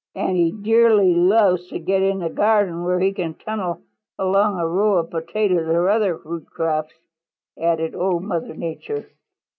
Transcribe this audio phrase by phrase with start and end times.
[0.15, 3.83] "And he dearly loves to get in a garden where he can tunnel
[4.17, 6.95] along a row of potatoes or other root crops,"
[7.55, 9.05] added Old Mother Nature.